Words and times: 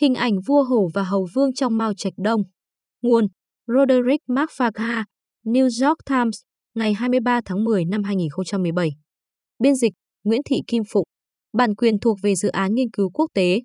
Hình 0.00 0.14
ảnh 0.14 0.32
vua 0.46 0.64
hổ 0.64 0.88
và 0.94 1.02
hầu 1.02 1.26
vương 1.34 1.54
trong 1.54 1.76
Mao 1.76 1.92
Trạch 1.96 2.12
Đông. 2.16 2.42
Nguồn 3.02 3.26
Roderick 3.66 4.24
McFarka, 4.28 5.04
New 5.44 5.88
York 5.88 5.98
Times, 6.06 6.40
ngày 6.74 6.94
23 6.94 7.40
tháng 7.44 7.64
10 7.64 7.84
năm 7.84 8.02
2017. 8.02 8.90
Biên 9.58 9.74
dịch 9.74 9.92
Nguyễn 10.24 10.40
Thị 10.44 10.56
Kim 10.66 10.82
Phụng. 10.92 11.04
Bản 11.52 11.74
quyền 11.74 11.98
thuộc 11.98 12.18
về 12.22 12.34
dự 12.34 12.48
án 12.48 12.74
nghiên 12.74 12.90
cứu 12.90 13.10
quốc 13.10 13.30
tế. 13.34 13.60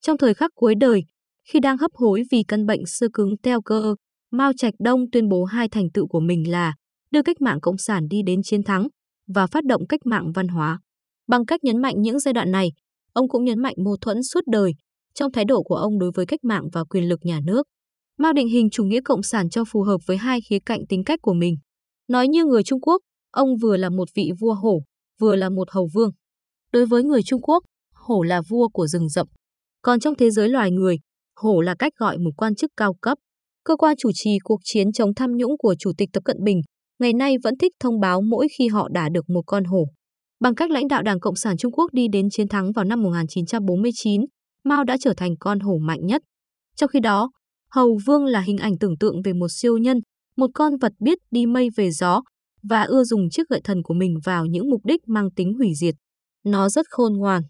Trong 0.00 0.18
thời 0.18 0.34
khắc 0.34 0.50
cuối 0.54 0.74
đời, 0.74 1.04
khi 1.48 1.60
đang 1.60 1.78
hấp 1.78 1.90
hối 1.94 2.22
vì 2.30 2.42
căn 2.48 2.66
bệnh 2.66 2.86
sơ 2.86 3.06
cứng 3.12 3.36
teo 3.42 3.62
cơ, 3.62 3.94
Mao 4.30 4.52
Trạch 4.56 4.74
Đông 4.78 5.10
tuyên 5.12 5.28
bố 5.28 5.44
hai 5.44 5.68
thành 5.68 5.90
tựu 5.94 6.06
của 6.06 6.20
mình 6.20 6.50
là 6.50 6.74
đưa 7.10 7.22
cách 7.22 7.40
mạng 7.40 7.60
cộng 7.60 7.78
sản 7.78 8.08
đi 8.08 8.22
đến 8.26 8.40
chiến 8.42 8.62
thắng 8.62 8.88
và 9.34 9.46
phát 9.46 9.64
động 9.64 9.86
cách 9.88 10.00
mạng 10.04 10.32
văn 10.34 10.48
hóa. 10.48 10.80
Bằng 11.26 11.46
cách 11.46 11.64
nhấn 11.64 11.82
mạnh 11.82 11.94
những 12.02 12.18
giai 12.20 12.34
đoạn 12.34 12.50
này, 12.50 12.72
ông 13.12 13.28
cũng 13.28 13.44
nhấn 13.44 13.58
mạnh 13.58 13.74
mâu 13.84 13.96
thuẫn 13.96 14.22
suốt 14.22 14.40
đời 14.46 14.72
trong 15.14 15.32
thái 15.32 15.44
độ 15.44 15.62
của 15.62 15.74
ông 15.74 15.98
đối 15.98 16.10
với 16.14 16.26
cách 16.26 16.44
mạng 16.44 16.68
và 16.72 16.84
quyền 16.84 17.08
lực 17.08 17.20
nhà 17.22 17.40
nước. 17.44 17.66
Mao 18.18 18.32
định 18.32 18.48
hình 18.48 18.70
chủ 18.70 18.84
nghĩa 18.84 19.00
cộng 19.04 19.22
sản 19.22 19.50
cho 19.50 19.64
phù 19.72 19.82
hợp 19.82 19.98
với 20.06 20.16
hai 20.16 20.40
khía 20.48 20.58
cạnh 20.66 20.80
tính 20.88 21.04
cách 21.04 21.18
của 21.22 21.34
mình. 21.34 21.56
Nói 22.08 22.28
như 22.28 22.44
người 22.44 22.62
Trung 22.62 22.80
Quốc, 22.80 23.02
ông 23.30 23.48
vừa 23.62 23.76
là 23.76 23.90
một 23.90 24.08
vị 24.14 24.30
vua 24.40 24.54
hổ, 24.54 24.82
vừa 25.20 25.36
là 25.36 25.48
một 25.48 25.70
hầu 25.70 25.88
vương. 25.94 26.10
Đối 26.72 26.86
với 26.86 27.04
người 27.04 27.22
Trung 27.22 27.42
Quốc, 27.42 27.64
hổ 27.94 28.22
là 28.22 28.42
vua 28.48 28.68
của 28.68 28.86
rừng 28.86 29.08
rậm. 29.08 29.26
Còn 29.82 30.00
trong 30.00 30.14
thế 30.14 30.30
giới 30.30 30.48
loài 30.48 30.70
người, 30.70 30.96
hổ 31.36 31.60
là 31.60 31.74
cách 31.78 31.92
gọi 31.98 32.18
một 32.18 32.30
quan 32.36 32.54
chức 32.54 32.70
cao 32.76 32.94
cấp. 33.00 33.18
Cơ 33.64 33.76
quan 33.76 33.96
chủ 33.98 34.10
trì 34.14 34.38
cuộc 34.44 34.60
chiến 34.64 34.92
chống 34.92 35.14
tham 35.14 35.36
nhũng 35.36 35.58
của 35.58 35.74
Chủ 35.78 35.92
tịch 35.98 36.08
Tập 36.12 36.20
Cận 36.24 36.36
Bình 36.44 36.60
ngày 37.02 37.12
nay 37.12 37.36
vẫn 37.42 37.54
thích 37.58 37.72
thông 37.80 38.00
báo 38.00 38.20
mỗi 38.20 38.48
khi 38.58 38.68
họ 38.68 38.88
đả 38.92 39.08
được 39.08 39.30
một 39.30 39.42
con 39.46 39.64
hổ. 39.64 39.84
Bằng 40.40 40.54
cách 40.54 40.70
lãnh 40.70 40.88
đạo 40.88 41.02
Đảng 41.02 41.20
Cộng 41.20 41.36
sản 41.36 41.56
Trung 41.56 41.72
Quốc 41.72 41.92
đi 41.92 42.06
đến 42.12 42.30
chiến 42.30 42.48
thắng 42.48 42.72
vào 42.72 42.84
năm 42.84 43.02
1949, 43.02 44.20
Mao 44.64 44.84
đã 44.84 44.96
trở 45.00 45.14
thành 45.16 45.36
con 45.40 45.60
hổ 45.60 45.78
mạnh 45.78 46.06
nhất. 46.06 46.22
Trong 46.76 46.88
khi 46.88 47.00
đó, 47.00 47.30
Hầu 47.70 47.98
Vương 48.06 48.24
là 48.24 48.40
hình 48.40 48.58
ảnh 48.58 48.78
tưởng 48.78 48.98
tượng 48.98 49.22
về 49.22 49.32
một 49.32 49.48
siêu 49.48 49.78
nhân, 49.78 50.00
một 50.36 50.50
con 50.54 50.76
vật 50.76 50.92
biết 50.98 51.18
đi 51.30 51.46
mây 51.46 51.68
về 51.76 51.90
gió 51.90 52.22
và 52.62 52.82
ưa 52.82 53.04
dùng 53.04 53.30
chiếc 53.30 53.48
gậy 53.48 53.60
thần 53.64 53.82
của 53.82 53.94
mình 53.94 54.18
vào 54.24 54.46
những 54.46 54.70
mục 54.70 54.80
đích 54.84 55.00
mang 55.08 55.30
tính 55.30 55.54
hủy 55.54 55.72
diệt. 55.80 55.94
Nó 56.44 56.68
rất 56.68 56.86
khôn 56.90 57.12
ngoan. 57.12 57.42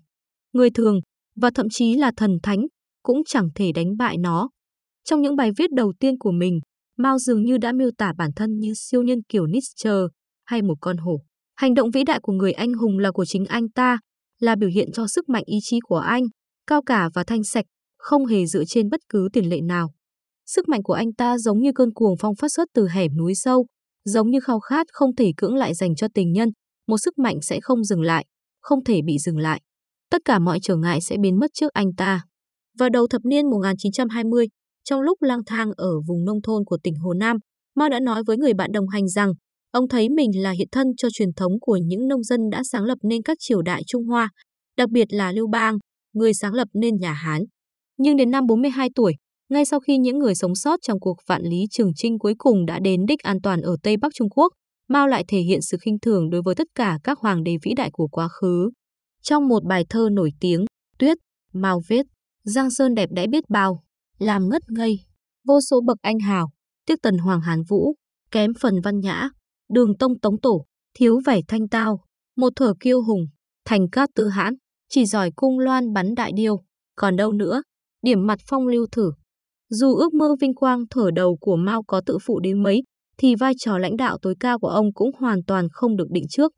Người 0.52 0.70
thường, 0.70 1.00
và 1.36 1.50
thậm 1.54 1.66
chí 1.70 1.96
là 1.96 2.12
thần 2.16 2.38
thánh, 2.42 2.66
cũng 3.02 3.22
chẳng 3.26 3.48
thể 3.54 3.72
đánh 3.72 3.96
bại 3.96 4.16
nó. 4.18 4.50
Trong 5.04 5.22
những 5.22 5.36
bài 5.36 5.50
viết 5.56 5.70
đầu 5.72 5.92
tiên 6.00 6.18
của 6.18 6.32
mình, 6.32 6.60
Mao 6.98 7.18
dường 7.18 7.42
như 7.42 7.58
đã 7.58 7.72
miêu 7.72 7.90
tả 7.98 8.12
bản 8.18 8.30
thân 8.36 8.58
như 8.58 8.72
siêu 8.76 9.02
nhân 9.02 9.18
kiểu 9.28 9.46
Nietzsche 9.46 10.08
hay 10.44 10.62
một 10.62 10.74
con 10.80 10.96
hổ. 10.96 11.20
Hành 11.56 11.74
động 11.74 11.90
vĩ 11.90 12.04
đại 12.04 12.20
của 12.22 12.32
người 12.32 12.52
anh 12.52 12.72
hùng 12.72 12.98
là 12.98 13.10
của 13.10 13.24
chính 13.24 13.44
anh 13.44 13.68
ta, 13.68 13.98
là 14.40 14.56
biểu 14.56 14.68
hiện 14.68 14.92
cho 14.92 15.06
sức 15.06 15.28
mạnh 15.28 15.42
ý 15.46 15.56
chí 15.62 15.80
của 15.80 15.96
anh, 15.96 16.22
cao 16.72 16.82
cả 16.82 17.10
và 17.14 17.24
thanh 17.26 17.44
sạch, 17.44 17.64
không 17.98 18.26
hề 18.26 18.46
dựa 18.46 18.64
trên 18.64 18.90
bất 18.90 19.00
cứ 19.08 19.28
tiền 19.32 19.48
lệ 19.48 19.60
nào. 19.60 19.92
Sức 20.46 20.68
mạnh 20.68 20.82
của 20.82 20.92
anh 20.92 21.12
ta 21.12 21.38
giống 21.38 21.58
như 21.58 21.70
cơn 21.74 21.92
cuồng 21.94 22.14
phong 22.20 22.34
phát 22.36 22.48
xuất 22.52 22.68
từ 22.74 22.88
hẻm 22.88 23.16
núi 23.16 23.34
sâu, 23.34 23.66
giống 24.04 24.30
như 24.30 24.40
khao 24.40 24.60
khát 24.60 24.86
không 24.92 25.14
thể 25.16 25.32
cưỡng 25.36 25.54
lại 25.54 25.74
dành 25.74 25.94
cho 25.94 26.06
tình 26.14 26.32
nhân, 26.32 26.48
một 26.88 26.98
sức 26.98 27.18
mạnh 27.18 27.36
sẽ 27.42 27.60
không 27.62 27.84
dừng 27.84 28.02
lại, 28.02 28.26
không 28.60 28.84
thể 28.84 29.00
bị 29.06 29.18
dừng 29.18 29.38
lại. 29.38 29.60
Tất 30.10 30.22
cả 30.24 30.38
mọi 30.38 30.58
trở 30.62 30.76
ngại 30.76 31.00
sẽ 31.00 31.16
biến 31.22 31.38
mất 31.38 31.50
trước 31.54 31.72
anh 31.72 31.94
ta. 31.96 32.22
Vào 32.78 32.88
đầu 32.88 33.06
thập 33.06 33.24
niên 33.24 33.50
1920, 33.50 34.46
trong 34.84 35.00
lúc 35.00 35.22
lang 35.22 35.44
thang 35.46 35.70
ở 35.76 36.00
vùng 36.08 36.24
nông 36.24 36.42
thôn 36.42 36.64
của 36.64 36.78
tỉnh 36.82 36.94
Hồ 36.94 37.12
Nam, 37.12 37.36
Mao 37.76 37.88
đã 37.88 38.00
nói 38.00 38.22
với 38.26 38.36
người 38.36 38.54
bạn 38.54 38.72
đồng 38.72 38.88
hành 38.88 39.08
rằng 39.08 39.32
ông 39.70 39.88
thấy 39.88 40.08
mình 40.08 40.42
là 40.42 40.50
hiện 40.50 40.68
thân 40.72 40.86
cho 40.96 41.08
truyền 41.12 41.32
thống 41.36 41.52
của 41.60 41.76
những 41.76 42.08
nông 42.08 42.22
dân 42.22 42.40
đã 42.50 42.62
sáng 42.64 42.84
lập 42.84 42.98
nên 43.02 43.22
các 43.22 43.36
triều 43.40 43.62
đại 43.62 43.82
Trung 43.86 44.04
Hoa, 44.04 44.30
đặc 44.76 44.90
biệt 44.90 45.12
là 45.12 45.32
Lưu 45.32 45.48
Bang, 45.52 45.78
người 46.12 46.34
sáng 46.34 46.54
lập 46.54 46.68
nên 46.74 46.96
nhà 46.96 47.12
Hán. 47.12 47.42
Nhưng 47.98 48.16
đến 48.16 48.30
năm 48.30 48.46
42 48.46 48.88
tuổi, 48.94 49.14
ngay 49.48 49.64
sau 49.64 49.80
khi 49.80 49.98
những 49.98 50.18
người 50.18 50.34
sống 50.34 50.54
sót 50.54 50.78
trong 50.82 51.00
cuộc 51.00 51.16
vạn 51.26 51.42
lý 51.42 51.66
trường 51.70 51.92
trinh 51.96 52.18
cuối 52.18 52.34
cùng 52.38 52.66
đã 52.66 52.78
đến 52.78 53.06
đích 53.06 53.20
an 53.20 53.40
toàn 53.42 53.60
ở 53.60 53.76
Tây 53.82 53.96
Bắc 53.96 54.12
Trung 54.14 54.30
Quốc, 54.30 54.52
Mao 54.88 55.08
lại 55.08 55.24
thể 55.28 55.38
hiện 55.38 55.62
sự 55.62 55.76
khinh 55.80 55.98
thường 56.02 56.30
đối 56.30 56.42
với 56.42 56.54
tất 56.54 56.66
cả 56.74 56.98
các 57.04 57.18
hoàng 57.18 57.42
đế 57.42 57.56
vĩ 57.62 57.74
đại 57.76 57.90
của 57.92 58.08
quá 58.08 58.28
khứ. 58.28 58.70
Trong 59.22 59.48
một 59.48 59.64
bài 59.64 59.84
thơ 59.88 60.08
nổi 60.12 60.30
tiếng, 60.40 60.64
Tuyết, 60.98 61.18
Mao 61.52 61.80
viết, 61.88 62.06
Giang 62.44 62.70
Sơn 62.70 62.94
đẹp 62.94 63.08
đẽ 63.12 63.26
biết 63.26 63.44
bao, 63.48 63.82
làm 64.18 64.48
ngất 64.48 64.62
ngây, 64.68 65.00
vô 65.46 65.60
số 65.60 65.80
bậc 65.86 65.96
anh 66.02 66.18
hào, 66.18 66.50
tiếc 66.86 67.02
tần 67.02 67.18
hoàng 67.18 67.40
hán 67.40 67.62
vũ, 67.68 67.94
kém 68.30 68.50
phần 68.60 68.80
văn 68.80 69.00
nhã, 69.00 69.28
đường 69.72 69.96
tông 69.98 70.18
tống 70.18 70.40
tổ, 70.40 70.66
thiếu 70.94 71.20
vẻ 71.26 71.40
thanh 71.48 71.68
tao, 71.68 72.04
một 72.36 72.52
thở 72.56 72.74
kiêu 72.80 73.02
hùng, 73.02 73.26
thành 73.64 73.90
cát 73.90 74.10
tự 74.14 74.28
hãn, 74.28 74.54
chỉ 74.94 75.06
giỏi 75.06 75.30
cung 75.36 75.58
loan 75.58 75.92
bắn 75.92 76.14
đại 76.14 76.32
điêu, 76.34 76.62
còn 76.96 77.16
đâu 77.16 77.32
nữa, 77.32 77.62
điểm 78.02 78.26
mặt 78.26 78.38
phong 78.48 78.66
lưu 78.66 78.86
thử. 78.92 79.12
Dù 79.70 79.94
ước 79.94 80.14
mơ 80.14 80.34
vinh 80.40 80.54
quang 80.54 80.84
thở 80.90 81.10
đầu 81.14 81.36
của 81.40 81.56
Mao 81.56 81.82
có 81.82 82.00
tự 82.06 82.18
phụ 82.22 82.40
đến 82.40 82.62
mấy, 82.62 82.82
thì 83.18 83.34
vai 83.34 83.52
trò 83.58 83.78
lãnh 83.78 83.96
đạo 83.96 84.18
tối 84.22 84.34
cao 84.40 84.58
của 84.58 84.68
ông 84.68 84.92
cũng 84.92 85.10
hoàn 85.18 85.44
toàn 85.46 85.68
không 85.72 85.96
được 85.96 86.10
định 86.10 86.24
trước. 86.28 86.52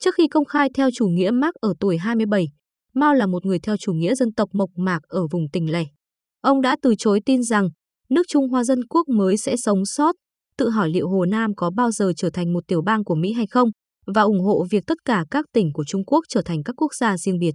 Trước 0.00 0.14
khi 0.14 0.28
công 0.28 0.44
khai 0.44 0.68
theo 0.74 0.90
chủ 0.94 1.06
nghĩa 1.06 1.30
Marx 1.30 1.54
ở 1.60 1.74
tuổi 1.80 1.98
27, 1.98 2.48
Mao 2.94 3.14
là 3.14 3.26
một 3.26 3.46
người 3.46 3.58
theo 3.58 3.76
chủ 3.76 3.92
nghĩa 3.92 4.14
dân 4.14 4.32
tộc 4.32 4.48
mộc 4.52 4.70
mạc 4.76 4.98
ở 5.08 5.26
vùng 5.30 5.48
tỉnh 5.52 5.72
lẻ. 5.72 5.84
Ông 6.40 6.60
đã 6.60 6.76
từ 6.82 6.94
chối 6.98 7.20
tin 7.26 7.42
rằng 7.42 7.68
nước 8.08 8.22
Trung 8.28 8.48
Hoa 8.48 8.64
Dân 8.64 8.80
Quốc 8.88 9.08
mới 9.08 9.36
sẽ 9.36 9.56
sống 9.56 9.84
sót, 9.84 10.14
tự 10.58 10.70
hỏi 10.70 10.90
liệu 10.90 11.08
Hồ 11.08 11.24
Nam 11.24 11.54
có 11.56 11.70
bao 11.70 11.90
giờ 11.90 12.12
trở 12.16 12.30
thành 12.30 12.52
một 12.52 12.64
tiểu 12.68 12.82
bang 12.82 13.04
của 13.04 13.14
Mỹ 13.14 13.32
hay 13.32 13.46
không, 13.46 13.70
và 14.06 14.22
ủng 14.22 14.40
hộ 14.40 14.66
việc 14.70 14.84
tất 14.86 14.98
cả 15.04 15.24
các 15.30 15.44
tỉnh 15.52 15.72
của 15.72 15.84
Trung 15.84 16.04
Quốc 16.04 16.24
trở 16.28 16.42
thành 16.44 16.62
các 16.62 16.74
quốc 16.76 16.94
gia 16.94 17.16
riêng 17.16 17.38
biệt. 17.38 17.52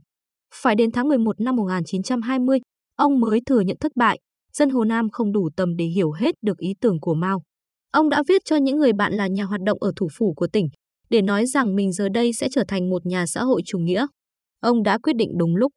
Phải 0.56 0.76
đến 0.76 0.92
tháng 0.92 1.08
11 1.08 1.42
năm 1.42 1.56
1920, 1.56 2.60
ông 2.96 3.20
mới 3.20 3.40
thừa 3.46 3.60
nhận 3.60 3.78
thất 3.80 3.92
bại, 3.96 4.20
dân 4.54 4.70
Hồ 4.70 4.84
Nam 4.84 5.10
không 5.10 5.32
đủ 5.32 5.50
tầm 5.56 5.76
để 5.76 5.86
hiểu 5.86 6.12
hết 6.12 6.36
được 6.42 6.58
ý 6.58 6.74
tưởng 6.82 7.00
của 7.00 7.14
Mao. 7.14 7.42
Ông 7.92 8.10
đã 8.10 8.24
viết 8.28 8.42
cho 8.46 8.56
những 8.56 8.78
người 8.78 8.94
bạn 8.94 9.14
là 9.14 9.28
nhà 9.28 9.44
hoạt 9.44 9.62
động 9.62 9.78
ở 9.82 9.92
thủ 9.96 10.08
phủ 10.18 10.34
của 10.34 10.48
tỉnh, 10.48 10.70
để 11.10 11.22
nói 11.22 11.46
rằng 11.46 11.76
mình 11.76 11.92
giờ 11.92 12.10
đây 12.10 12.34
sẽ 12.34 12.48
trở 12.52 12.64
thành 12.68 12.90
một 12.90 13.06
nhà 13.06 13.26
xã 13.26 13.44
hội 13.44 13.62
chủ 13.66 13.80
nghĩa. 13.80 14.06
Ông 14.60 14.84
đã 14.84 14.98
quyết 14.98 15.14
định 15.14 15.38
đúng 15.38 15.56
lúc. 15.56 15.72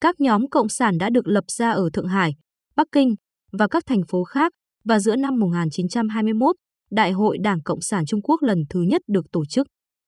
Các 0.00 0.20
nhóm 0.20 0.48
cộng 0.48 0.68
sản 0.68 0.98
đã 0.98 1.10
được 1.10 1.28
lập 1.28 1.44
ra 1.46 1.70
ở 1.70 1.90
Thượng 1.92 2.06
Hải, 2.06 2.32
Bắc 2.76 2.86
Kinh 2.92 3.14
và 3.52 3.68
các 3.68 3.82
thành 3.86 4.02
phố 4.08 4.24
khác 4.24 4.52
và 4.84 4.98
giữa 4.98 5.16
năm 5.16 5.38
1921, 5.38 6.56
Đại 6.90 7.12
hội 7.12 7.38
Đảng 7.38 7.62
Cộng 7.62 7.80
sản 7.80 8.06
Trung 8.06 8.22
Quốc 8.22 8.42
lần 8.42 8.58
thứ 8.70 8.82
nhất 8.82 9.02
được 9.08 9.26
tổ 9.32 9.44
chức. 9.44 9.66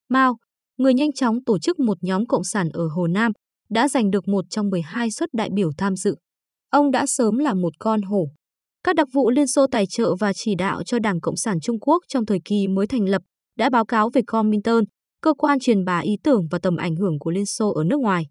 Mao, 0.09 0.37
người 0.78 0.94
nhanh 0.94 1.12
chóng 1.12 1.44
tổ 1.44 1.59
chức 1.59 1.81
một 1.81 1.99
nhóm 2.00 2.27
cộng 2.27 2.44
sản 2.44 2.69
ở 2.72 2.89
Hồ 2.89 3.06
Nam, 3.06 3.33
đã 3.72 3.88
giành 3.88 4.10
được 4.10 4.28
một 4.28 4.44
trong 4.50 4.71
12 4.71 5.10
suất 5.10 5.28
đại 5.33 5.50
biểu 5.55 5.71
tham 5.78 5.97
dự. 5.97 6.15
Ông 6.71 6.91
đã 6.91 7.06
sớm 7.06 7.38
là 7.38 7.55
một 7.55 7.72
con 7.78 8.03
hổ. 8.03 8.28
Các 8.84 8.97
đặc 8.97 9.09
vụ 9.12 9.31
Liên 9.31 9.47
Xô 9.47 9.66
tài 9.66 9.87
trợ 9.87 10.15
và 10.21 10.33
chỉ 10.33 10.55
đạo 10.55 10.83
cho 10.83 10.99
Đảng 10.99 11.21
Cộng 11.21 11.37
sản 11.37 11.60
Trung 11.60 11.81
Quốc 11.81 12.03
trong 12.09 12.27
thời 12.27 12.38
kỳ 12.44 12.69
mới 12.69 12.87
thành 12.87 13.09
lập 13.09 13.22
đã 13.59 13.71
báo 13.71 13.84
cáo 13.84 14.10
về 14.10 14.22
Comintern, 14.27 14.84
cơ 15.22 15.34
quan 15.34 15.59
truyền 15.59 15.84
bá 15.84 15.99
ý 15.99 16.16
tưởng 16.25 16.47
và 16.50 16.59
tầm 16.62 16.77
ảnh 16.77 16.97
hưởng 16.97 17.19
của 17.19 17.31
Liên 17.31 17.47
Xô 17.47 17.72
ở 17.72 17.84
nước 17.84 18.00
ngoài. 18.00 18.25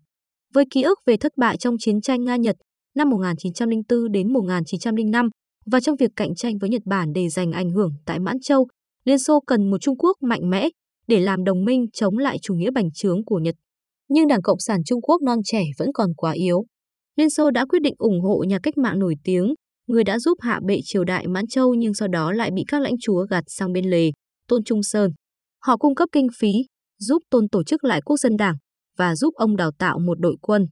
Với 0.54 0.66
ký 0.72 0.82
ức 0.82 1.00
về 1.06 1.18
thất 1.18 1.32
bại 1.38 1.58
trong 1.58 1.76
chiến 1.80 2.02
tranh 2.02 2.24
Nga-Nhật 2.24 2.56
năm 2.96 3.10
1904 3.10 4.12
đến 4.12 4.34
1905 4.34 5.30
và 5.66 5.80
trong 5.80 5.96
việc 5.96 6.12
cạnh 6.16 6.36
tranh 6.36 6.58
với 6.58 6.70
Nhật 6.70 6.82
Bản 6.86 7.14
để 7.14 7.30
giành 7.30 7.52
ảnh 7.52 7.70
hưởng 7.70 7.92
tại 8.06 8.20
Mãn 8.20 8.40
Châu, 8.40 8.68
Liên 9.06 9.20
Xô 9.20 9.40
cần 9.48 9.70
một 9.70 9.78
Trung 9.82 9.98
Quốc 9.98 10.18
mạnh 10.22 10.50
mẽ 10.50 10.70
để 11.08 11.20
làm 11.20 11.44
đồng 11.44 11.66
minh 11.66 11.86
chống 11.94 12.18
lại 12.18 12.38
chủ 12.42 12.54
nghĩa 12.54 12.72
bành 12.72 12.92
trướng 12.94 13.26
của 13.26 13.40
Nhật. 13.40 13.56
Nhưng 14.14 14.28
Đảng 14.28 14.42
Cộng 14.42 14.60
sản 14.60 14.84
Trung 14.86 15.02
Quốc 15.02 15.22
non 15.22 15.40
trẻ 15.46 15.64
vẫn 15.78 15.90
còn 15.94 16.14
quá 16.14 16.32
yếu. 16.32 16.66
Liên 17.16 17.30
Xô 17.30 17.52
đã 17.52 17.66
quyết 17.66 17.82
định 17.82 17.94
ủng 17.98 18.22
hộ 18.22 18.44
nhà 18.48 18.60
cách 18.64 18.78
mạng 18.78 19.00
nổi 19.00 19.16
tiếng, 19.24 19.54
người 19.88 20.04
đã 20.04 20.20
giúp 20.20 20.38
hạ 20.42 20.60
bệ 20.68 20.80
triều 20.84 21.04
đại 21.04 21.28
Mãn 21.28 21.48
Châu 21.48 21.74
nhưng 21.74 21.94
sau 21.94 22.08
đó 22.08 22.32
lại 22.32 22.52
bị 22.56 22.64
các 22.68 22.82
lãnh 22.82 22.94
chúa 23.02 23.26
gạt 23.30 23.44
sang 23.48 23.74
bên 23.74 23.90
lề, 23.90 24.12
Tôn 24.48 24.64
Trung 24.64 24.84
Sơn. 24.84 25.12
Họ 25.64 25.78
cung 25.78 25.96
cấp 25.96 26.10
kinh 26.12 26.28
phí, 26.40 26.52
giúp 27.00 27.24
Tôn 27.30 27.50
tổ 27.50 27.64
chức 27.64 27.84
lại 27.84 28.02
quốc 28.06 28.18
dân 28.18 28.38
đảng 28.38 28.56
và 28.98 29.16
giúp 29.16 29.34
ông 29.36 29.56
đào 29.56 29.72
tạo 29.80 30.00
một 30.00 30.20
đội 30.20 30.36
quân. 30.42 30.66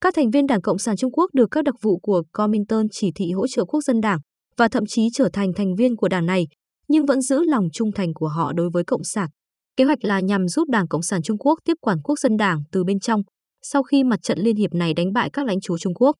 Các 0.00 0.14
thành 0.14 0.30
viên 0.30 0.46
Đảng 0.46 0.62
Cộng 0.62 0.78
sản 0.78 0.96
Trung 0.96 1.12
Quốc 1.12 1.30
được 1.34 1.48
các 1.50 1.64
đặc 1.64 1.74
vụ 1.82 1.98
của 1.98 2.22
Comintern 2.32 2.86
chỉ 2.90 3.12
thị 3.14 3.32
hỗ 3.32 3.46
trợ 3.46 3.64
quốc 3.64 3.80
dân 3.80 4.00
đảng 4.00 4.18
và 4.56 4.68
thậm 4.68 4.84
chí 4.88 5.08
trở 5.12 5.28
thành 5.32 5.52
thành 5.56 5.74
viên 5.74 5.96
của 5.96 6.08
đảng 6.08 6.26
này, 6.26 6.46
nhưng 6.88 7.06
vẫn 7.06 7.20
giữ 7.20 7.44
lòng 7.44 7.64
trung 7.72 7.92
thành 7.92 8.14
của 8.14 8.28
họ 8.28 8.52
đối 8.52 8.70
với 8.72 8.84
Cộng 8.84 9.04
sản. 9.04 9.28
Kế 9.80 9.84
hoạch 9.84 10.04
là 10.04 10.20
nhằm 10.20 10.48
giúp 10.48 10.68
Đảng 10.68 10.88
Cộng 10.88 11.02
sản 11.02 11.22
Trung 11.22 11.38
Quốc 11.38 11.58
tiếp 11.64 11.74
quản 11.80 11.98
quốc 12.04 12.18
dân 12.18 12.36
đảng 12.36 12.62
từ 12.72 12.84
bên 12.84 13.00
trong, 13.00 13.22
sau 13.62 13.82
khi 13.82 14.04
mặt 14.04 14.22
trận 14.22 14.38
liên 14.38 14.56
hiệp 14.56 14.74
này 14.74 14.94
đánh 14.94 15.12
bại 15.12 15.30
các 15.32 15.46
lãnh 15.46 15.60
chúa 15.60 15.78
Trung 15.78 15.94
Quốc. 15.94 16.16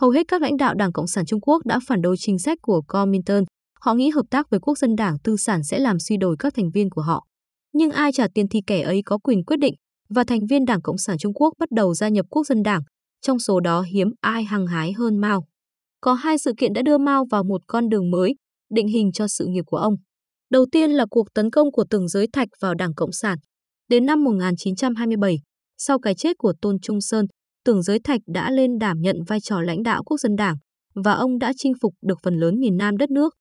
Hầu 0.00 0.10
hết 0.10 0.28
các 0.28 0.42
lãnh 0.42 0.56
đạo 0.56 0.74
Đảng 0.74 0.92
Cộng 0.92 1.06
sản 1.06 1.26
Trung 1.26 1.40
Quốc 1.40 1.66
đã 1.66 1.80
phản 1.86 2.02
đối 2.02 2.16
chính 2.18 2.38
sách 2.38 2.58
của 2.62 2.82
Comintern. 2.88 3.44
Họ 3.80 3.94
nghĩ 3.94 4.10
hợp 4.10 4.22
tác 4.30 4.50
với 4.50 4.60
quốc 4.60 4.78
dân 4.78 4.96
đảng 4.96 5.16
tư 5.24 5.36
sản 5.36 5.64
sẽ 5.64 5.78
làm 5.78 5.98
suy 5.98 6.16
đổi 6.16 6.36
các 6.38 6.54
thành 6.54 6.70
viên 6.70 6.90
của 6.90 7.02
họ. 7.02 7.26
Nhưng 7.72 7.90
ai 7.90 8.12
trả 8.12 8.26
tiền 8.34 8.46
thì 8.50 8.60
kẻ 8.66 8.80
ấy 8.80 9.02
có 9.06 9.18
quyền 9.18 9.44
quyết 9.44 9.56
định, 9.56 9.74
và 10.08 10.24
thành 10.24 10.46
viên 10.50 10.64
Đảng 10.64 10.82
Cộng 10.82 10.98
sản 10.98 11.18
Trung 11.18 11.34
Quốc 11.34 11.54
bắt 11.58 11.70
đầu 11.70 11.94
gia 11.94 12.08
nhập 12.08 12.26
quốc 12.30 12.46
dân 12.46 12.62
đảng, 12.62 12.82
trong 13.22 13.38
số 13.38 13.60
đó 13.60 13.82
hiếm 13.82 14.08
ai 14.20 14.44
hăng 14.44 14.66
hái 14.66 14.92
hơn 14.92 15.18
Mao. 15.18 15.44
Có 16.00 16.14
hai 16.14 16.38
sự 16.38 16.52
kiện 16.58 16.72
đã 16.72 16.82
đưa 16.82 16.98
Mao 16.98 17.24
vào 17.30 17.44
một 17.44 17.60
con 17.66 17.88
đường 17.88 18.10
mới, 18.10 18.34
định 18.70 18.88
hình 18.88 19.12
cho 19.12 19.28
sự 19.28 19.46
nghiệp 19.46 19.64
của 19.66 19.76
ông. 19.76 19.94
Đầu 20.50 20.66
tiên 20.72 20.90
là 20.90 21.06
cuộc 21.10 21.34
tấn 21.34 21.50
công 21.50 21.72
của 21.72 21.84
Tưởng 21.90 22.08
Giới 22.08 22.26
Thạch 22.32 22.48
vào 22.60 22.74
Đảng 22.74 22.94
Cộng 22.94 23.12
sản. 23.12 23.38
Đến 23.88 24.06
năm 24.06 24.24
1927, 24.24 25.36
sau 25.78 25.98
cái 25.98 26.14
chết 26.14 26.38
của 26.38 26.52
Tôn 26.62 26.76
Trung 26.82 27.00
Sơn, 27.00 27.26
Tưởng 27.64 27.82
Giới 27.82 27.98
Thạch 28.04 28.20
đã 28.26 28.50
lên 28.50 28.78
đảm 28.78 29.00
nhận 29.00 29.16
vai 29.26 29.40
trò 29.40 29.60
lãnh 29.60 29.82
đạo 29.82 30.02
quốc 30.04 30.20
dân 30.20 30.36
đảng 30.36 30.56
và 30.94 31.12
ông 31.12 31.38
đã 31.38 31.52
chinh 31.56 31.72
phục 31.82 31.94
được 32.02 32.18
phần 32.22 32.34
lớn 32.34 32.60
miền 32.60 32.76
Nam 32.76 32.96
đất 32.96 33.10
nước. 33.10 33.34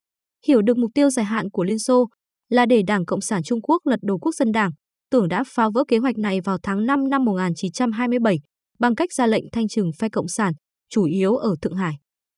Hiểu 0.48 0.62
được 0.62 0.78
mục 0.78 0.92
tiêu 0.94 1.10
dài 1.10 1.26
hạn 1.26 1.50
của 1.50 1.64
Liên 1.64 1.80
Xô 1.80 2.08
là 2.50 2.66
để 2.66 2.82
Đảng 2.88 3.06
Cộng 3.06 3.22
sản 3.22 3.44
Trung 3.44 3.62
Quốc 3.62 3.82
lật 3.86 4.00
đổ 4.02 4.18
quốc 4.18 4.36
dân 4.36 4.52
đảng, 4.52 4.72
tưởng 5.12 5.28
đã 5.28 5.44
phá 5.48 5.70
vỡ 5.74 5.84
kế 5.88 5.98
hoạch 5.98 6.18
này 6.18 6.42
vào 6.42 6.58
tháng 6.64 6.86
5 6.86 7.10
năm 7.10 7.26
1927 7.26 8.38
bằng 8.80 8.96
cách 8.96 9.14
ra 9.14 9.28
lệnh 9.28 9.44
thanh 9.52 9.68
trừng 9.68 9.92
phe 10.00 10.10
Cộng 10.10 10.28
sản, 10.28 10.54
chủ 10.90 11.04
yếu 11.04 11.36
ở 11.36 11.56
Thượng 11.62 11.76
Hải. 11.76 11.94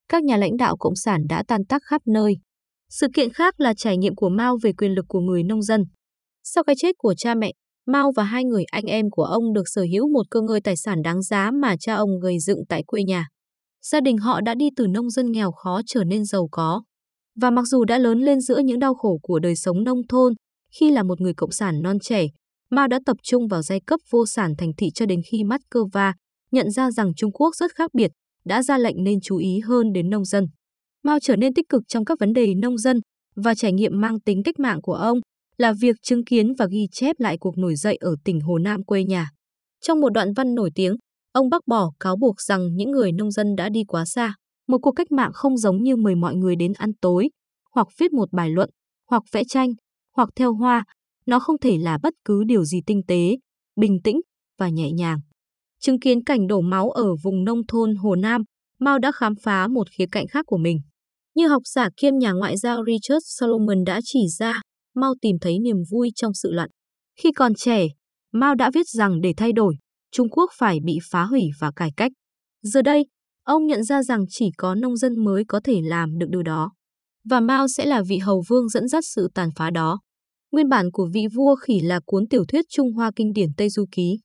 Các 0.09 0.23
nhà 0.23 0.37
lãnh 0.37 0.57
đạo 0.57 0.77
Cộng 0.77 0.95
sản 0.95 1.21
đã 1.29 1.43
tan 1.47 1.65
tác 1.65 1.81
khắp 1.85 2.01
nơi. 2.05 2.35
Sự 2.89 3.07
kiện 3.13 3.33
khác 3.33 3.59
là 3.59 3.73
trải 3.77 3.97
nghiệm 3.97 4.15
của 4.15 4.29
Mao 4.29 4.57
về 4.63 4.73
quyền 4.73 4.91
lực 4.91 5.05
của 5.07 5.19
người 5.19 5.43
nông 5.43 5.61
dân. 5.61 5.83
Sau 6.43 6.63
cái 6.63 6.75
chết 6.79 6.95
của 6.97 7.13
cha 7.17 7.35
mẹ, 7.35 7.51
Mao 7.87 8.11
và 8.15 8.23
hai 8.23 8.43
người 8.43 8.63
anh 8.71 8.85
em 8.85 9.09
của 9.09 9.23
ông 9.23 9.53
được 9.53 9.63
sở 9.65 9.81
hữu 9.91 10.09
một 10.09 10.23
cơ 10.31 10.41
ngơi 10.41 10.61
tài 10.61 10.77
sản 10.77 11.01
đáng 11.01 11.21
giá 11.21 11.51
mà 11.51 11.75
cha 11.79 11.95
ông 11.95 12.19
gây 12.19 12.39
dựng 12.39 12.59
tại 12.69 12.83
quê 12.87 13.03
nhà. 13.03 13.27
Gia 13.81 14.01
đình 14.01 14.17
họ 14.17 14.41
đã 14.41 14.55
đi 14.55 14.69
từ 14.75 14.87
nông 14.87 15.09
dân 15.09 15.31
nghèo 15.31 15.51
khó 15.51 15.81
trở 15.85 16.03
nên 16.03 16.25
giàu 16.25 16.47
có. 16.51 16.83
Và 17.41 17.51
mặc 17.51 17.65
dù 17.65 17.85
đã 17.85 17.97
lớn 17.97 18.19
lên 18.19 18.41
giữa 18.41 18.59
những 18.59 18.79
đau 18.79 18.93
khổ 18.93 19.19
của 19.21 19.39
đời 19.39 19.55
sống 19.55 19.83
nông 19.83 20.01
thôn, 20.09 20.33
khi 20.79 20.91
là 20.91 21.03
một 21.03 21.21
người 21.21 21.33
cộng 21.33 21.51
sản 21.51 21.81
non 21.81 21.99
trẻ, 21.99 22.27
Mao 22.69 22.87
đã 22.87 22.99
tập 23.05 23.17
trung 23.23 23.47
vào 23.47 23.61
giai 23.61 23.81
cấp 23.87 23.99
vô 24.09 24.25
sản 24.25 24.53
thành 24.57 24.71
thị 24.77 24.87
cho 24.95 25.05
đến 25.05 25.21
khi 25.31 25.43
mắt 25.43 25.61
cơ 25.69 25.79
va, 25.93 26.13
nhận 26.51 26.71
ra 26.71 26.91
rằng 26.91 27.13
Trung 27.15 27.31
Quốc 27.31 27.55
rất 27.55 27.71
khác 27.75 27.89
biệt, 27.93 28.11
đã 28.45 28.63
ra 28.63 28.77
lệnh 28.77 29.03
nên 29.03 29.19
chú 29.21 29.37
ý 29.37 29.59
hơn 29.59 29.93
đến 29.93 30.09
nông 30.09 30.25
dân. 30.25 30.45
Mao 31.05 31.19
trở 31.19 31.35
nên 31.35 31.53
tích 31.53 31.69
cực 31.69 31.83
trong 31.87 32.05
các 32.05 32.19
vấn 32.19 32.33
đề 32.33 32.53
nông 32.55 32.77
dân 32.77 32.99
và 33.35 33.55
trải 33.55 33.73
nghiệm 33.73 34.01
mang 34.01 34.19
tính 34.19 34.43
cách 34.43 34.59
mạng 34.59 34.81
của 34.81 34.93
ông 34.93 35.19
là 35.57 35.73
việc 35.81 35.95
chứng 36.01 36.25
kiến 36.25 36.53
và 36.53 36.67
ghi 36.71 36.87
chép 36.91 37.15
lại 37.19 37.37
cuộc 37.39 37.57
nổi 37.57 37.75
dậy 37.75 37.97
ở 37.99 38.15
tỉnh 38.23 38.39
Hồ 38.41 38.57
Nam 38.57 38.83
quê 38.83 39.03
nhà. 39.03 39.29
Trong 39.81 40.01
một 40.01 40.09
đoạn 40.09 40.33
văn 40.33 40.55
nổi 40.55 40.69
tiếng, 40.75 40.95
ông 41.31 41.49
bác 41.49 41.67
bỏ 41.67 41.91
cáo 41.99 42.15
buộc 42.15 42.41
rằng 42.41 42.75
những 42.75 42.91
người 42.91 43.11
nông 43.11 43.31
dân 43.31 43.55
đã 43.55 43.69
đi 43.69 43.83
quá 43.87 44.05
xa. 44.05 44.35
Một 44.67 44.77
cuộc 44.81 44.91
cách 44.91 45.11
mạng 45.11 45.31
không 45.33 45.57
giống 45.57 45.83
như 45.83 45.95
mời 45.95 46.15
mọi 46.15 46.35
người 46.35 46.55
đến 46.55 46.73
ăn 46.73 46.91
tối, 47.01 47.29
hoặc 47.71 47.87
viết 47.97 48.13
một 48.13 48.29
bài 48.31 48.49
luận, 48.49 48.69
hoặc 49.09 49.23
vẽ 49.31 49.43
tranh, 49.47 49.69
hoặc 50.15 50.29
theo 50.35 50.53
hoa. 50.53 50.83
Nó 51.25 51.39
không 51.39 51.59
thể 51.59 51.77
là 51.77 51.97
bất 52.03 52.13
cứ 52.25 52.43
điều 52.43 52.63
gì 52.63 52.81
tinh 52.85 53.01
tế, 53.07 53.37
bình 53.75 54.01
tĩnh 54.03 54.21
và 54.59 54.69
nhẹ 54.69 54.91
nhàng. 54.91 55.19
Chứng 55.79 55.99
kiến 55.99 56.23
cảnh 56.23 56.47
đổ 56.47 56.61
máu 56.61 56.89
ở 56.89 57.15
vùng 57.23 57.43
nông 57.43 57.61
thôn 57.67 57.95
Hồ 57.95 58.15
Nam, 58.15 58.43
Mao 58.79 58.99
đã 58.99 59.11
khám 59.11 59.33
phá 59.35 59.67
một 59.67 59.87
khía 59.97 60.05
cạnh 60.11 60.27
khác 60.27 60.45
của 60.47 60.57
mình. 60.57 60.79
Như 61.35 61.47
học 61.47 61.61
giả 61.65 61.89
kiêm 61.97 62.17
nhà 62.17 62.31
ngoại 62.31 62.57
giao 62.57 62.83
Richard 62.85 63.23
Solomon 63.25 63.83
đã 63.85 63.99
chỉ 64.03 64.19
ra, 64.37 64.61
Mao 64.95 65.13
tìm 65.21 65.35
thấy 65.41 65.59
niềm 65.59 65.77
vui 65.91 66.11
trong 66.15 66.33
sự 66.33 66.51
loạn. 66.51 66.69
Khi 67.19 67.31
còn 67.31 67.55
trẻ, 67.55 67.87
Mao 68.31 68.55
đã 68.55 68.71
viết 68.73 68.87
rằng 68.87 69.21
để 69.21 69.33
thay 69.37 69.51
đổi, 69.53 69.75
Trung 70.11 70.29
Quốc 70.29 70.51
phải 70.57 70.79
bị 70.85 70.97
phá 71.11 71.23
hủy 71.23 71.41
và 71.59 71.71
cải 71.75 71.89
cách. 71.97 72.11
Giờ 72.61 72.81
đây, 72.81 73.05
ông 73.43 73.65
nhận 73.65 73.83
ra 73.83 74.03
rằng 74.03 74.25
chỉ 74.29 74.49
có 74.57 74.75
nông 74.75 74.97
dân 74.97 75.23
mới 75.23 75.43
có 75.47 75.59
thể 75.63 75.81
làm 75.83 76.17
được 76.17 76.27
điều 76.29 76.43
đó. 76.43 76.71
Và 77.29 77.39
Mao 77.39 77.67
sẽ 77.67 77.85
là 77.85 78.03
vị 78.07 78.17
hầu 78.17 78.43
vương 78.49 78.69
dẫn 78.69 78.87
dắt 78.87 79.03
sự 79.07 79.27
tàn 79.33 79.49
phá 79.55 79.69
đó. 79.69 79.99
Nguyên 80.51 80.69
bản 80.69 80.91
của 80.93 81.09
vị 81.13 81.25
vua 81.35 81.55
khỉ 81.55 81.79
là 81.79 81.99
cuốn 82.05 82.27
tiểu 82.27 82.45
thuyết 82.47 82.65
Trung 82.69 82.93
Hoa 82.93 83.11
kinh 83.15 83.33
điển 83.33 83.49
Tây 83.57 83.69
Du 83.69 83.85
Ký. 83.91 84.19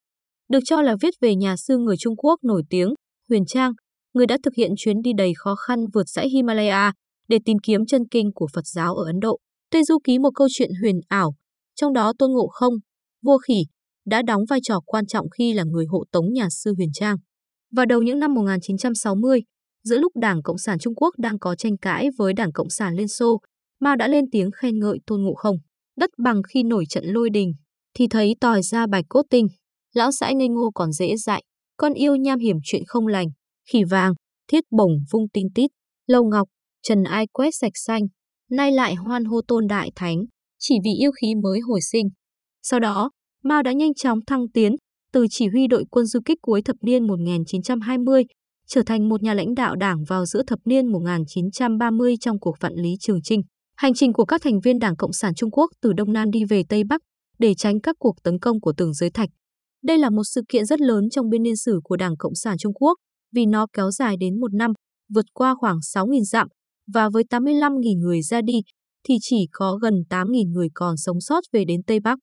Được 0.49 0.61
cho 0.65 0.83
là 0.83 0.97
viết 1.01 1.15
về 1.21 1.35
nhà 1.35 1.57
sư 1.57 1.79
người 1.79 1.97
Trung 1.99 2.17
Quốc 2.17 2.45
nổi 2.45 2.63
tiếng, 2.71 2.95
Huyền 3.29 3.47
Trang, 3.47 3.73
người 4.15 4.27
đã 4.27 4.39
thực 4.43 4.55
hiện 4.55 4.71
chuyến 4.77 5.03
đi 5.03 5.11
đầy 5.17 5.33
khó 5.37 5.55
khăn 5.55 5.79
vượt 5.95 6.09
dãy 6.09 6.29
Himalaya 6.29 6.93
để 7.29 7.39
tìm 7.45 7.57
kiếm 7.63 7.87
chân 7.87 8.03
kinh 8.11 8.31
của 8.35 8.47
Phật 8.55 8.67
giáo 8.67 8.95
ở 8.95 9.05
Ấn 9.05 9.21
Độ. 9.21 9.39
Tây 9.71 9.85
Du 9.85 9.99
Ký 10.05 10.19
một 10.19 10.31
câu 10.35 10.49
chuyện 10.51 10.71
huyền 10.81 11.01
ảo, 11.09 11.35
trong 11.75 11.93
đó 11.93 12.13
Tôn 12.19 12.33
Ngộ 12.33 12.49
Không, 12.49 12.75
vua 13.23 13.39
khỉ, 13.39 13.63
đã 14.07 14.23
đóng 14.23 14.43
vai 14.49 14.61
trò 14.63 14.81
quan 14.87 15.07
trọng 15.07 15.31
khi 15.31 15.53
là 15.53 15.65
người 15.65 15.85
hộ 15.87 16.05
tống 16.13 16.33
nhà 16.33 16.49
sư 16.51 16.75
Huyền 16.77 16.91
Trang. 16.93 17.17
Vào 17.73 17.87
đầu 17.87 18.03
những 18.03 18.19
năm 18.19 18.35
1960, 18.35 19.43
giữa 19.85 19.99
lúc 19.99 20.13
Đảng 20.17 20.43
Cộng 20.43 20.59
sản 20.59 20.79
Trung 20.79 20.95
Quốc 20.95 21.15
đang 21.19 21.39
có 21.39 21.55
tranh 21.55 21.77
cãi 21.77 22.09
với 22.19 22.33
Đảng 22.33 22.53
Cộng 22.53 22.71
sản 22.71 22.95
Liên 22.95 23.09
Xô, 23.09 23.41
Mao 23.81 23.97
đã 23.97 24.09
lên 24.09 24.25
tiếng 24.33 24.51
khen 24.51 24.79
ngợi 24.79 24.99
Tôn 25.07 25.23
Ngộ 25.23 25.35
Không. 25.35 25.57
Đất 25.97 26.11
bằng 26.19 26.43
khi 26.49 26.63
nổi 26.63 26.85
trận 26.89 27.05
lôi 27.05 27.31
đình, 27.31 27.53
thì 27.95 28.09
thấy 28.09 28.37
tòi 28.41 28.63
ra 28.63 28.87
bạch 28.87 29.05
cốt 29.09 29.23
tinh. 29.31 29.47
Lão 29.95 30.13
sãi 30.13 30.35
ngây 30.35 30.49
ngô 30.49 30.71
còn 30.75 30.93
dễ 30.93 31.17
dại, 31.17 31.43
con 31.77 31.93
yêu 31.93 32.17
nham 32.17 32.39
hiểm 32.39 32.57
chuyện 32.65 32.83
không 32.87 33.07
lành, 33.07 33.27
khỉ 33.73 33.85
vàng, 33.91 34.13
thiết 34.49 34.65
bổng 34.71 34.93
vung 35.11 35.29
tinh 35.29 35.49
tít, 35.55 35.71
lâu 36.07 36.25
ngọc, 36.25 36.49
trần 36.83 37.05
ai 37.05 37.27
quét 37.33 37.51
sạch 37.55 37.73
xanh, 37.75 38.03
nay 38.51 38.73
lại 38.73 38.95
hoan 38.95 39.25
hô 39.25 39.41
tôn 39.49 39.67
đại 39.67 39.91
thánh, 39.95 40.19
chỉ 40.59 40.75
vì 40.85 40.91
yêu 41.01 41.11
khí 41.13 41.35
mới 41.43 41.61
hồi 41.61 41.81
sinh. 41.81 42.09
Sau 42.63 42.81
đó, 42.81 43.11
Mao 43.45 43.63
đã 43.63 43.73
nhanh 43.73 43.95
chóng 43.95 44.19
thăng 44.27 44.49
tiến, 44.55 44.77
từ 45.13 45.27
chỉ 45.31 45.49
huy 45.49 45.67
đội 45.67 45.85
quân 45.91 46.07
du 46.07 46.21
kích 46.25 46.39
cuối 46.43 46.63
thập 46.63 46.77
niên 46.83 47.07
1920, 47.07 48.25
trở 48.67 48.83
thành 48.87 49.09
một 49.09 49.23
nhà 49.23 49.35
lãnh 49.35 49.55
đạo 49.55 49.77
đảng 49.77 50.05
vào 50.09 50.27
giữa 50.27 50.43
thập 50.47 50.59
niên 50.65 50.87
1930 50.87 52.15
trong 52.21 52.41
cuộc 52.41 52.57
vạn 52.61 52.73
lý 52.75 52.91
Trường 53.01 53.23
Trinh. 53.23 53.43
Hành 53.77 53.95
trình 53.95 54.13
của 54.13 54.25
các 54.25 54.43
thành 54.43 54.61
viên 54.61 54.79
Đảng 54.79 54.97
Cộng 54.97 55.13
sản 55.13 55.35
Trung 55.35 55.51
Quốc 55.51 55.71
từ 55.83 55.93
Đông 55.93 56.13
Nam 56.13 56.31
đi 56.31 56.45
về 56.45 56.63
Tây 56.69 56.85
Bắc 56.85 57.01
để 57.39 57.55
tránh 57.55 57.81
các 57.81 57.97
cuộc 57.99 58.15
tấn 58.23 58.39
công 58.39 58.61
của 58.61 58.73
tường 58.77 58.95
giới 58.95 59.11
thạch. 59.11 59.29
Đây 59.83 59.99
là 59.99 60.11
một 60.11 60.23
sự 60.25 60.43
kiện 60.49 60.65
rất 60.65 60.81
lớn 60.81 61.11
trong 61.11 61.29
biên 61.29 61.43
niên 61.43 61.57
sử 61.57 61.81
của 61.85 61.97
Đảng 61.97 62.17
Cộng 62.19 62.35
sản 62.35 62.59
Trung 62.59 62.73
Quốc 62.75 62.99
vì 63.33 63.47
nó 63.47 63.67
kéo 63.73 63.91
dài 63.91 64.17
đến 64.17 64.41
một 64.41 64.55
năm, 64.55 64.73
vượt 65.15 65.27
qua 65.35 65.55
khoảng 65.55 65.79
6.000 65.79 66.25
dặm 66.25 66.49
và 66.95 67.09
với 67.09 67.25
85.000 67.31 67.99
người 67.99 68.23
ra 68.23 68.41
đi 68.43 68.61
thì 69.09 69.15
chỉ 69.21 69.47
có 69.53 69.77
gần 69.83 69.95
8.000 70.11 70.53
người 70.53 70.69
còn 70.75 70.97
sống 70.97 71.21
sót 71.21 71.41
về 71.53 71.65
đến 71.65 71.83
Tây 71.87 72.01
Bắc. 72.01 72.19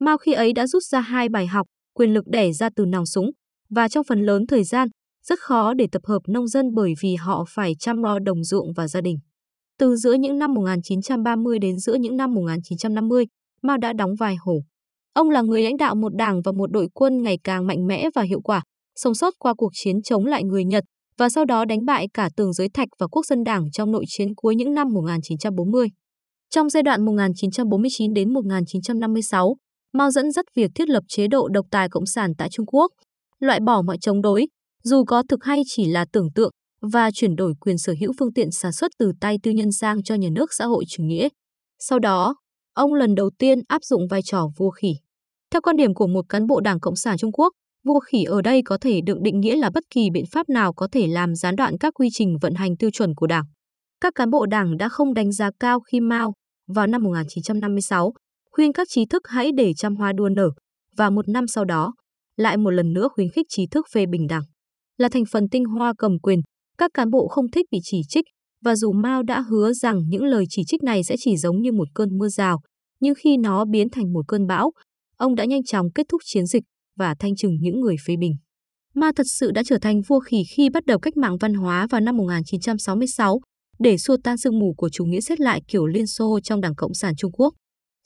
Mao 0.00 0.18
khi 0.18 0.32
ấy 0.32 0.52
đã 0.52 0.66
rút 0.66 0.82
ra 0.82 1.00
hai 1.00 1.28
bài 1.28 1.46
học, 1.46 1.66
quyền 1.94 2.14
lực 2.14 2.24
đẻ 2.26 2.52
ra 2.52 2.68
từ 2.76 2.84
nòng 2.84 3.06
súng 3.06 3.30
và 3.70 3.88
trong 3.88 4.04
phần 4.08 4.22
lớn 4.22 4.46
thời 4.46 4.64
gian, 4.64 4.88
rất 5.24 5.38
khó 5.40 5.74
để 5.74 5.86
tập 5.92 6.02
hợp 6.04 6.22
nông 6.28 6.48
dân 6.48 6.74
bởi 6.74 6.92
vì 7.02 7.14
họ 7.14 7.44
phải 7.48 7.72
chăm 7.78 8.02
lo 8.02 8.18
đồng 8.18 8.44
ruộng 8.44 8.72
và 8.76 8.88
gia 8.88 9.00
đình. 9.00 9.18
Từ 9.78 9.96
giữa 9.96 10.12
những 10.12 10.38
năm 10.38 10.54
1930 10.54 11.58
đến 11.58 11.78
giữa 11.78 11.94
những 11.94 12.16
năm 12.16 12.34
1950, 12.34 13.26
Mao 13.62 13.78
đã 13.78 13.92
đóng 13.92 14.14
vai 14.18 14.36
hổ. 14.36 14.62
Ông 15.12 15.30
là 15.30 15.42
người 15.42 15.62
lãnh 15.62 15.76
đạo 15.76 15.94
một 15.94 16.16
đảng 16.16 16.42
và 16.42 16.52
một 16.52 16.70
đội 16.70 16.88
quân 16.94 17.22
ngày 17.22 17.38
càng 17.44 17.66
mạnh 17.66 17.86
mẽ 17.86 18.08
và 18.14 18.22
hiệu 18.22 18.40
quả, 18.40 18.62
sống 18.96 19.14
sót 19.14 19.34
qua 19.38 19.54
cuộc 19.56 19.70
chiến 19.72 20.02
chống 20.02 20.26
lại 20.26 20.44
người 20.44 20.64
Nhật 20.64 20.84
và 21.18 21.28
sau 21.28 21.44
đó 21.44 21.64
đánh 21.64 21.84
bại 21.84 22.06
cả 22.14 22.28
tường 22.36 22.52
giới 22.52 22.68
thạch 22.68 22.88
và 22.98 23.06
quốc 23.06 23.26
dân 23.26 23.44
đảng 23.44 23.70
trong 23.70 23.92
nội 23.92 24.04
chiến 24.08 24.28
cuối 24.36 24.56
những 24.56 24.74
năm 24.74 24.88
1940. 24.92 25.88
Trong 26.50 26.70
giai 26.70 26.82
đoạn 26.82 27.04
1949 27.04 28.14
đến 28.14 28.32
1956, 28.32 29.56
Mao 29.92 30.10
dẫn 30.10 30.32
dắt 30.32 30.44
việc 30.54 30.70
thiết 30.74 30.88
lập 30.88 31.02
chế 31.08 31.28
độ 31.28 31.48
độc 31.48 31.66
tài 31.70 31.88
cộng 31.88 32.06
sản 32.06 32.32
tại 32.38 32.48
Trung 32.50 32.66
Quốc, 32.66 32.92
loại 33.40 33.60
bỏ 33.60 33.82
mọi 33.82 33.96
chống 34.00 34.22
đối, 34.22 34.46
dù 34.84 35.04
có 35.04 35.22
thực 35.28 35.44
hay 35.44 35.62
chỉ 35.66 35.86
là 35.86 36.04
tưởng 36.12 36.28
tượng, 36.34 36.50
và 36.92 37.10
chuyển 37.14 37.36
đổi 37.36 37.54
quyền 37.60 37.78
sở 37.78 37.94
hữu 38.00 38.12
phương 38.18 38.32
tiện 38.32 38.50
sản 38.50 38.72
xuất 38.72 38.90
từ 38.98 39.12
tay 39.20 39.36
tư 39.42 39.50
nhân 39.50 39.72
sang 39.72 40.02
cho 40.02 40.14
nhà 40.14 40.28
nước 40.32 40.52
xã 40.52 40.64
hội 40.64 40.84
chủ 40.88 41.02
nghĩa. 41.02 41.28
Sau 41.78 41.98
đó, 41.98 42.34
ông 42.74 42.94
lần 42.94 43.14
đầu 43.14 43.30
tiên 43.38 43.58
áp 43.68 43.84
dụng 43.84 44.02
vai 44.10 44.20
trò 44.24 44.46
vua 44.56 44.70
khỉ. 44.70 44.94
Theo 45.50 45.60
quan 45.60 45.76
điểm 45.76 45.94
của 45.94 46.06
một 46.06 46.24
cán 46.28 46.46
bộ 46.46 46.60
Đảng 46.60 46.80
Cộng 46.80 46.96
sản 46.96 47.18
Trung 47.18 47.32
Quốc, 47.32 47.52
vua 47.84 48.00
khỉ 48.00 48.24
ở 48.24 48.42
đây 48.42 48.62
có 48.64 48.78
thể 48.80 49.00
được 49.06 49.20
định 49.20 49.40
nghĩa 49.40 49.56
là 49.56 49.70
bất 49.70 49.84
kỳ 49.90 50.10
biện 50.10 50.24
pháp 50.32 50.48
nào 50.48 50.72
có 50.72 50.88
thể 50.92 51.06
làm 51.06 51.34
gián 51.34 51.56
đoạn 51.56 51.78
các 51.78 51.94
quy 51.94 52.08
trình 52.12 52.36
vận 52.40 52.54
hành 52.54 52.76
tiêu 52.76 52.90
chuẩn 52.90 53.14
của 53.14 53.26
Đảng. 53.26 53.44
Các 54.00 54.14
cán 54.14 54.30
bộ 54.30 54.46
Đảng 54.46 54.76
đã 54.76 54.88
không 54.88 55.14
đánh 55.14 55.32
giá 55.32 55.50
cao 55.60 55.80
khi 55.80 56.00
Mao, 56.00 56.32
vào 56.68 56.86
năm 56.86 57.02
1956, 57.02 58.12
khuyên 58.50 58.72
các 58.72 58.88
trí 58.90 59.06
thức 59.06 59.22
hãy 59.28 59.50
để 59.56 59.72
trăm 59.76 59.96
hoa 59.96 60.12
đua 60.12 60.28
nở, 60.28 60.50
và 60.96 61.10
một 61.10 61.28
năm 61.28 61.46
sau 61.46 61.64
đó, 61.64 61.94
lại 62.36 62.56
một 62.56 62.70
lần 62.70 62.92
nữa 62.92 63.08
khuyến 63.14 63.28
khích 63.28 63.46
trí 63.48 63.66
thức 63.66 63.86
phê 63.92 64.06
bình 64.06 64.26
đảng 64.26 64.42
Là 64.98 65.08
thành 65.08 65.24
phần 65.32 65.48
tinh 65.48 65.64
hoa 65.64 65.92
cầm 65.98 66.18
quyền, 66.18 66.40
các 66.78 66.90
cán 66.94 67.10
bộ 67.10 67.28
không 67.28 67.50
thích 67.50 67.66
bị 67.70 67.78
chỉ 67.82 68.00
trích, 68.08 68.24
và 68.64 68.76
dù 68.76 68.92
Mao 68.92 69.22
đã 69.22 69.40
hứa 69.40 69.72
rằng 69.72 70.02
những 70.08 70.24
lời 70.24 70.44
chỉ 70.48 70.62
trích 70.66 70.82
này 70.82 71.04
sẽ 71.04 71.16
chỉ 71.18 71.36
giống 71.36 71.62
như 71.62 71.72
một 71.72 71.88
cơn 71.94 72.18
mưa 72.18 72.28
rào, 72.28 72.60
nhưng 73.00 73.14
khi 73.14 73.36
nó 73.36 73.64
biến 73.64 73.88
thành 73.92 74.12
một 74.12 74.28
cơn 74.28 74.46
bão, 74.46 74.70
ông 75.16 75.34
đã 75.34 75.44
nhanh 75.44 75.64
chóng 75.64 75.86
kết 75.94 76.06
thúc 76.08 76.20
chiến 76.24 76.46
dịch 76.46 76.62
và 77.02 77.14
thanh 77.18 77.36
trừng 77.36 77.56
những 77.60 77.80
người 77.80 77.96
phê 78.06 78.14
bình. 78.16 78.36
Mao 78.94 79.12
thật 79.12 79.26
sự 79.26 79.50
đã 79.50 79.62
trở 79.66 79.78
thành 79.78 80.00
vua 80.08 80.20
khỉ 80.20 80.42
khi 80.56 80.70
bắt 80.70 80.86
đầu 80.86 80.98
cách 80.98 81.16
mạng 81.16 81.36
văn 81.40 81.54
hóa 81.54 81.86
vào 81.90 82.00
năm 82.00 82.16
1966 82.16 83.40
để 83.78 83.98
xua 83.98 84.16
tan 84.24 84.36
sương 84.38 84.58
mù 84.58 84.74
của 84.76 84.88
chủ 84.88 85.04
nghĩa 85.04 85.20
xét 85.20 85.40
lại 85.40 85.62
kiểu 85.68 85.86
Liên 85.86 86.06
Xô 86.06 86.40
trong 86.40 86.60
Đảng 86.60 86.74
Cộng 86.74 86.94
sản 86.94 87.14
Trung 87.16 87.32
Quốc. 87.32 87.54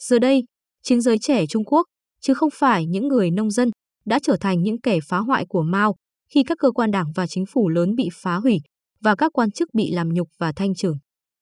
Giờ 0.02 0.18
đây, 0.18 0.44
chính 0.82 1.00
giới 1.00 1.18
trẻ 1.18 1.46
Trung 1.46 1.64
Quốc, 1.64 1.86
chứ 2.20 2.34
không 2.34 2.48
phải 2.52 2.86
những 2.86 3.08
người 3.08 3.30
nông 3.30 3.50
dân, 3.50 3.70
đã 4.04 4.18
trở 4.22 4.36
thành 4.40 4.62
những 4.62 4.80
kẻ 4.80 4.98
phá 5.08 5.18
hoại 5.18 5.44
của 5.48 5.62
Mao 5.62 5.94
khi 6.30 6.42
các 6.42 6.58
cơ 6.60 6.70
quan 6.70 6.90
đảng 6.90 7.12
và 7.14 7.26
chính 7.26 7.44
phủ 7.46 7.68
lớn 7.68 7.94
bị 7.94 8.08
phá 8.12 8.36
hủy 8.36 8.58
và 9.00 9.14
các 9.14 9.32
quan 9.32 9.50
chức 9.50 9.68
bị 9.74 9.90
làm 9.90 10.08
nhục 10.08 10.28
và 10.38 10.52
thanh 10.56 10.74
trừng. 10.74 10.96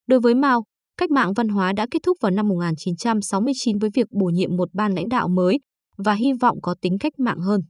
Đối 0.07 0.21
với 0.21 0.35
Mao, 0.35 0.65
cách 0.97 1.11
mạng 1.11 1.33
văn 1.33 1.49
hóa 1.49 1.73
đã 1.73 1.87
kết 1.91 2.03
thúc 2.03 2.19
vào 2.21 2.31
năm 2.31 2.49
1969 2.49 3.79
với 3.79 3.91
việc 3.95 4.07
bổ 4.11 4.27
nhiệm 4.27 4.57
một 4.57 4.69
ban 4.73 4.95
lãnh 4.95 5.09
đạo 5.09 5.29
mới 5.29 5.59
và 5.97 6.15
hy 6.15 6.33
vọng 6.41 6.59
có 6.63 6.75
tính 6.81 6.99
cách 7.01 7.13
mạng 7.19 7.39
hơn. 7.39 7.61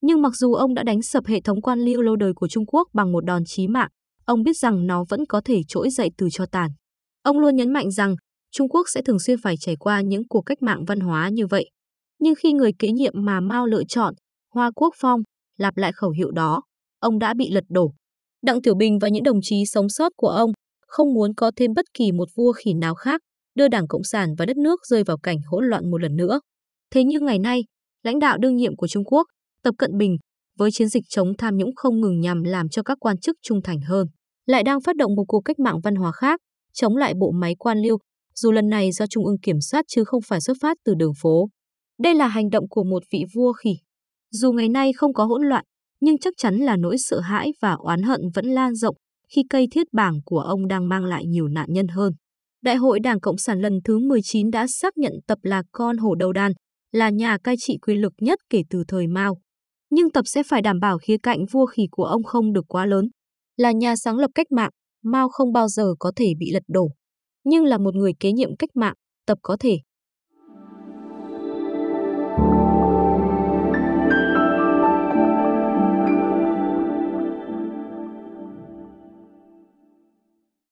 Nhưng 0.00 0.22
mặc 0.22 0.32
dù 0.36 0.54
ông 0.54 0.74
đã 0.74 0.82
đánh 0.82 1.02
sập 1.02 1.26
hệ 1.26 1.40
thống 1.40 1.62
quan 1.62 1.78
liêu 1.78 2.02
lâu 2.02 2.16
đời 2.16 2.32
của 2.36 2.48
Trung 2.48 2.66
Quốc 2.66 2.88
bằng 2.92 3.12
một 3.12 3.24
đòn 3.24 3.42
chí 3.46 3.68
mạng, 3.68 3.88
ông 4.24 4.42
biết 4.42 4.56
rằng 4.56 4.86
nó 4.86 5.04
vẫn 5.08 5.20
có 5.28 5.40
thể 5.44 5.60
trỗi 5.68 5.90
dậy 5.90 6.10
từ 6.18 6.28
cho 6.32 6.46
tàn. 6.46 6.70
Ông 7.22 7.38
luôn 7.38 7.56
nhấn 7.56 7.72
mạnh 7.72 7.90
rằng 7.90 8.16
Trung 8.52 8.68
Quốc 8.68 8.86
sẽ 8.94 9.02
thường 9.02 9.18
xuyên 9.18 9.38
phải 9.42 9.54
trải 9.60 9.76
qua 9.76 10.00
những 10.00 10.22
cuộc 10.28 10.42
cách 10.42 10.62
mạng 10.62 10.84
văn 10.84 11.00
hóa 11.00 11.28
như 11.28 11.46
vậy. 11.46 11.70
Nhưng 12.18 12.34
khi 12.34 12.52
người 12.52 12.72
kế 12.78 12.88
nhiệm 12.92 13.12
mà 13.16 13.40
Mao 13.40 13.66
lựa 13.66 13.84
chọn, 13.88 14.14
Hoa 14.54 14.70
Quốc 14.74 14.94
Phong, 15.00 15.20
lặp 15.58 15.76
lại 15.76 15.92
khẩu 15.92 16.10
hiệu 16.10 16.30
đó, 16.30 16.62
ông 17.00 17.18
đã 17.18 17.34
bị 17.34 17.50
lật 17.50 17.64
đổ. 17.68 17.92
Đặng 18.42 18.62
Tiểu 18.62 18.74
Bình 18.74 18.98
và 18.98 19.08
những 19.08 19.22
đồng 19.22 19.38
chí 19.42 19.64
sống 19.66 19.88
sót 19.88 20.12
của 20.16 20.28
ông 20.28 20.52
không 20.86 21.14
muốn 21.14 21.34
có 21.34 21.50
thêm 21.56 21.70
bất 21.76 21.84
kỳ 21.94 22.12
một 22.12 22.28
vua 22.36 22.52
khỉ 22.52 22.74
nào 22.74 22.94
khác 22.94 23.20
đưa 23.54 23.68
Đảng 23.68 23.88
Cộng 23.88 24.04
sản 24.04 24.34
và 24.38 24.46
đất 24.46 24.56
nước 24.56 24.80
rơi 24.86 25.04
vào 25.04 25.18
cảnh 25.22 25.38
hỗn 25.46 25.64
loạn 25.64 25.90
một 25.90 26.02
lần 26.02 26.16
nữa. 26.16 26.40
Thế 26.94 27.04
nhưng 27.04 27.24
ngày 27.24 27.38
nay, 27.38 27.64
lãnh 28.02 28.18
đạo 28.18 28.38
đương 28.38 28.56
nhiệm 28.56 28.76
của 28.76 28.88
Trung 28.88 29.04
Quốc, 29.04 29.26
Tập 29.62 29.74
Cận 29.78 29.98
Bình, 29.98 30.16
với 30.58 30.70
chiến 30.70 30.88
dịch 30.88 31.04
chống 31.08 31.36
tham 31.38 31.56
nhũng 31.56 31.74
không 31.76 32.00
ngừng 32.00 32.20
nhằm 32.20 32.42
làm 32.42 32.68
cho 32.68 32.82
các 32.82 32.98
quan 33.00 33.18
chức 33.18 33.36
trung 33.42 33.62
thành 33.62 33.80
hơn, 33.80 34.06
lại 34.46 34.62
đang 34.62 34.80
phát 34.80 34.96
động 34.96 35.14
một 35.14 35.24
cuộc 35.28 35.40
cách 35.40 35.58
mạng 35.58 35.80
văn 35.84 35.94
hóa 35.94 36.12
khác, 36.12 36.40
chống 36.72 36.96
lại 36.96 37.14
bộ 37.20 37.30
máy 37.30 37.54
quan 37.58 37.78
liêu, 37.78 37.98
dù 38.34 38.52
lần 38.52 38.68
này 38.68 38.92
do 38.92 39.06
Trung 39.06 39.26
ương 39.26 39.38
kiểm 39.38 39.60
soát 39.60 39.84
chứ 39.88 40.04
không 40.04 40.22
phải 40.22 40.40
xuất 40.40 40.56
phát 40.60 40.76
từ 40.84 40.94
đường 40.94 41.12
phố. 41.22 41.48
Đây 41.98 42.14
là 42.14 42.28
hành 42.28 42.50
động 42.50 42.68
của 42.68 42.84
một 42.84 43.02
vị 43.12 43.24
vua 43.34 43.52
khỉ. 43.52 43.70
Dù 44.30 44.52
ngày 44.52 44.68
nay 44.68 44.92
không 44.92 45.14
có 45.14 45.24
hỗn 45.24 45.42
loạn, 45.42 45.64
nhưng 46.00 46.18
chắc 46.18 46.34
chắn 46.36 46.56
là 46.56 46.76
nỗi 46.76 46.98
sợ 46.98 47.20
hãi 47.20 47.52
và 47.60 47.72
oán 47.72 48.02
hận 48.02 48.20
vẫn 48.34 48.46
lan 48.46 48.74
rộng 48.74 48.96
khi 49.28 49.42
cây 49.50 49.68
thiết 49.70 49.86
bảng 49.92 50.14
của 50.24 50.40
ông 50.40 50.68
đang 50.68 50.88
mang 50.88 51.04
lại 51.04 51.26
nhiều 51.26 51.48
nạn 51.48 51.66
nhân 51.68 51.88
hơn. 51.88 52.12
Đại 52.62 52.76
hội 52.76 53.00
Đảng 53.00 53.20
Cộng 53.20 53.38
sản 53.38 53.60
lần 53.60 53.72
thứ 53.84 53.98
19 53.98 54.50
đã 54.50 54.66
xác 54.68 54.98
nhận 54.98 55.12
Tập 55.26 55.38
là 55.42 55.62
con 55.72 55.96
hổ 55.96 56.14
đầu 56.14 56.32
đàn, 56.32 56.52
là 56.96 57.10
nhà 57.10 57.38
cai 57.44 57.54
trị 57.58 57.78
quyền 57.82 58.00
lực 58.00 58.12
nhất 58.20 58.38
kể 58.50 58.62
từ 58.70 58.84
thời 58.88 59.06
Mao. 59.06 59.38
Nhưng 59.90 60.10
Tập 60.10 60.22
sẽ 60.26 60.42
phải 60.42 60.62
đảm 60.62 60.80
bảo 60.80 60.98
khía 60.98 61.16
cạnh 61.22 61.46
vua 61.52 61.66
khỉ 61.66 61.86
của 61.90 62.04
ông 62.04 62.22
không 62.24 62.52
được 62.52 62.64
quá 62.68 62.86
lớn. 62.86 63.08
Là 63.56 63.72
nhà 63.72 63.96
sáng 63.96 64.16
lập 64.16 64.30
cách 64.34 64.52
mạng, 64.52 64.70
Mao 65.02 65.28
không 65.28 65.52
bao 65.52 65.68
giờ 65.68 65.94
có 65.98 66.12
thể 66.16 66.26
bị 66.38 66.50
lật 66.52 66.62
đổ. 66.68 66.88
Nhưng 67.44 67.64
là 67.64 67.78
một 67.78 67.94
người 67.94 68.12
kế 68.20 68.32
nhiệm 68.32 68.56
cách 68.56 68.70
mạng, 68.74 68.94
Tập 69.26 69.38
có 69.42 69.56
thể 69.60 69.78